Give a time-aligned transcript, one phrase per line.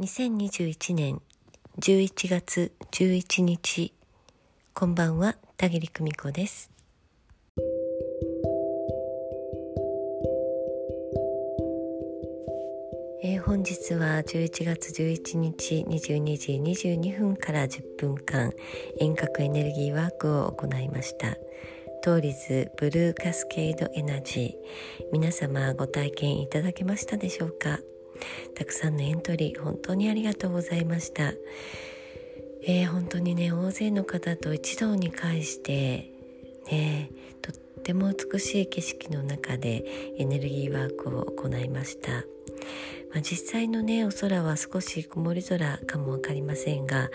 [0.00, 1.22] 2021年
[1.78, 3.94] 11月11日。
[4.74, 6.68] こんばんは田切久美子です。
[13.22, 18.50] えー、本日は11月11日22時22分から10分間
[18.98, 21.36] 遠隔エネルギーワークを行いました。
[22.02, 25.12] トーリズブルーカスケードエナジー。
[25.12, 27.78] 皆様ご体験いただけましたでしょうか？
[28.54, 31.32] たくさんのエントリー本当にありがとうございました、
[32.66, 36.10] えー、本当にね大勢の方と一堂に会して
[36.70, 37.10] ね
[37.42, 39.84] とっても美しい景色の中で
[40.18, 42.24] エネルギーワークを行いました、
[43.14, 47.10] ま、実際のねお空は少し曇り空かも分かりませんが、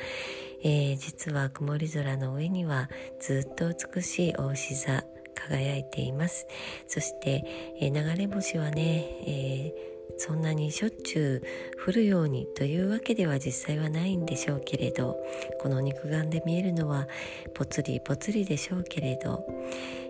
[0.63, 5.04] えー、実は曇り空の上にはずっと美しい大志座
[5.35, 6.45] 輝いています。
[6.88, 7.43] そして、
[7.79, 15.18] えー、流れ星はね、えーそんなにしょっちゅう降るようにというわけでは実際はないんでしょうけれど
[15.62, 17.07] この肉眼で見えるのは
[17.54, 19.46] ぽつりぽつりでしょうけれど、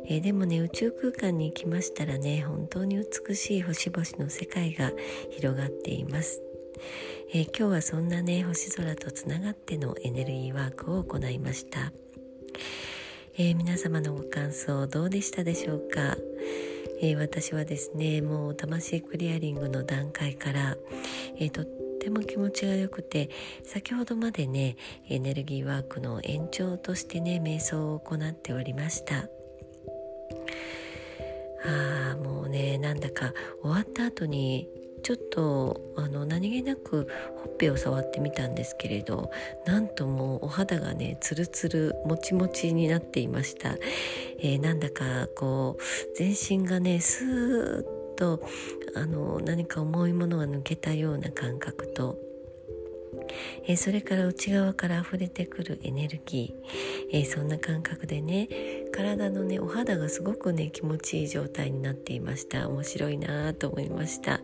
[0.06, 4.92] えー、でもね宇宙空間に行きましたらね本当に美しい星々の世界が
[5.30, 6.42] 広がっています。
[7.32, 11.92] えー、今日はそんなね星空とつながってのエネルギーワークを行いました、
[13.38, 16.16] えー、皆様のご感想どうでしたでしょうか？
[17.02, 20.78] えー、私はですねもう魂クリアリングの段階から、
[21.38, 21.66] えー、とっ
[22.00, 23.30] ても気持ちが良くて
[23.64, 24.76] 先ほどまでね
[25.10, 29.28] エネルギーワークの延長としてね瞑想を行っておりました。
[31.62, 34.70] あーもうねなんだか終わった後に
[35.04, 39.32] ちょっとあの何気なくほっぺを触ってみたんですけれど
[39.66, 43.76] なんともお肌がねツルツルもちもちになっていました、
[44.40, 48.42] えー、なんだかこう全身がねスーッと
[48.96, 52.18] あの何か重いものが抜けたような感覚と
[53.68, 58.48] えー、それから内側から溢れてくるエネルギー、えー、そんな感覚でね
[58.92, 62.68] 体のねお肌がすごくね気持ちいい状態になっていました。
[62.68, 64.42] 面白いなと思いました。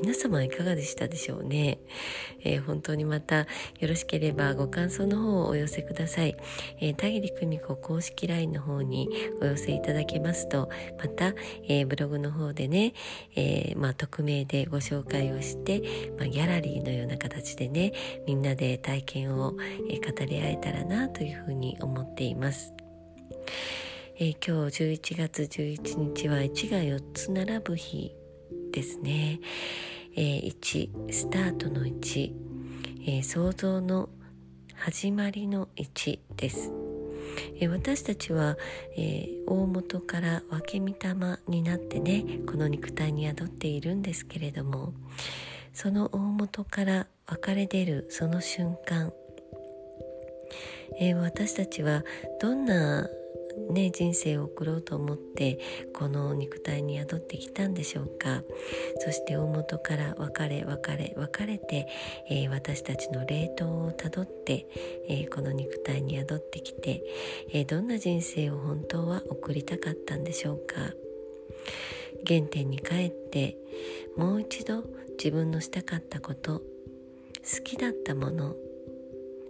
[0.00, 1.78] 皆様いかがでしたでしょうね、
[2.44, 3.46] えー、本当にまたよ
[3.88, 6.36] ろしければご感想の方をお寄せください、
[6.80, 9.08] え田切久美子公式 LINE の方に
[9.40, 10.68] お寄せいただけますと
[10.98, 11.34] また、
[11.68, 12.94] えブログの方でね、
[13.34, 15.82] えまあ、匿名でご紹介をして、
[16.18, 17.92] まあ、ギャラリーのような形でね
[18.26, 19.54] みんなで体験を、
[19.88, 22.85] え語り合えたらなというふうに思っています。
[24.18, 28.14] えー、今日11月11日は1が4つ並ぶ日
[28.72, 29.40] ですね。
[30.16, 32.32] えー、1スタートの1、
[33.02, 34.08] えー、想像の
[34.74, 36.72] 始まりの1です。
[37.60, 38.56] え私たちは、
[38.96, 44.94] えー、大元から分け御霊になってねこの肉体に宿っているんですけれども
[45.74, 49.12] その大元から分かれ出るその瞬間、
[50.98, 52.02] えー、私たちは
[52.40, 53.10] どんな
[53.70, 55.58] ね、人生を送ろうと思って
[55.92, 58.42] この肉体に宿ってきたんでしょうか。
[58.98, 61.88] そして大元から別れ別れ別れて、
[62.28, 64.66] えー、私たちの霊凍をたどって、
[65.08, 67.02] えー、この肉体に宿ってきて、
[67.52, 70.94] えー、どんな人生を本当は送りたかったんでしょうか。
[72.26, 73.56] 原点に帰って
[74.16, 74.84] もう一度
[75.18, 78.54] 自分のしたかったこと好きだったもの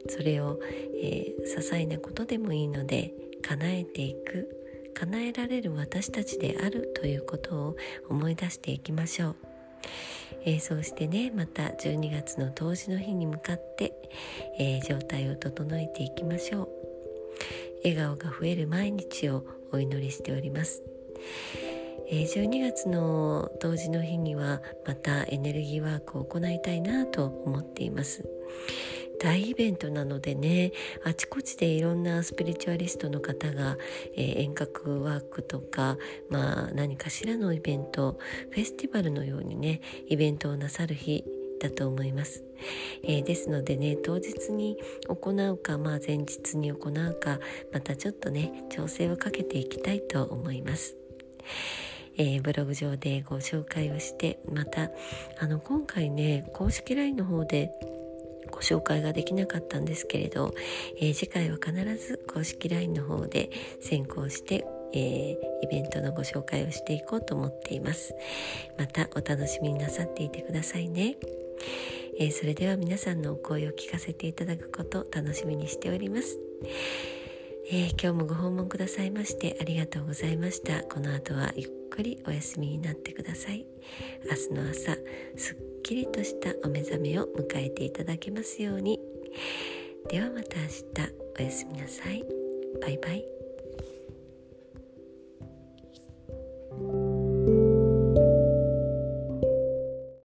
[0.08, 0.60] それを、
[1.02, 3.12] えー、些細なことでもいいので
[3.48, 4.48] 叶えていく
[4.94, 7.76] 叶えられる私たちであるということを
[8.08, 9.36] 思い出していきましょう、
[10.44, 13.92] えー、そうしてねまた12月の冬至の日に向かって、
[14.58, 16.68] えー、状態を整えていきましょう。
[17.84, 20.82] 笑顔が増える毎日をお祈りしております。
[22.08, 28.24] え12月の冬至の日にはまたエネルギーワークを行いたいなと思っています。
[29.18, 30.72] 大イベントなのでね
[31.04, 33.76] あちこちでいろんなスピリチュアリストの方が、
[34.16, 35.96] えー、遠隔ワークとか、
[36.30, 38.18] まあ、何かしらのイベント
[38.50, 41.24] フェスティバルのようにねイベントをなさる日
[41.60, 42.44] だと思います、
[43.02, 44.76] えー、ですのでね当日に
[45.08, 47.38] 行うか、まあ、前日に行うか
[47.72, 50.96] またちょっとね調整をかけていきたいと思います。
[52.18, 54.90] えー、ブログ上でご紹介をしてまた
[55.38, 57.70] あの今回ね公式 LINE の方で
[58.56, 60.54] ご紹介ができなかったんですけれど、
[60.96, 63.50] えー、次回は必ず公式 LINE の方で
[63.80, 68.14] 先行して、えー、イベントのご紹介をしていこうと思っています。
[68.78, 71.16] またお楽しみになさっていてくださいね。
[72.18, 76.38] えー、それでは皆さんのお声を聞かせていただくこと楽しみにしております、
[77.70, 80.82] えー、今日もご訪問くださいましてありがとうございました。
[80.84, 83.66] この後はゆっくりお休みになってください。
[84.24, 84.96] 明日の朝
[85.36, 89.00] すっきりとしたお目覚めを迎えていただけますように。
[90.08, 92.24] ではまた明日おやすみなさい。
[92.80, 93.45] バイバイ。